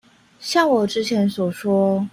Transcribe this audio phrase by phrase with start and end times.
[0.39, 2.07] 像我之前所說